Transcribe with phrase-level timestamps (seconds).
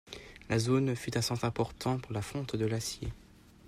[0.49, 3.09] La zone fut un centre important pour la fonte de l’acier.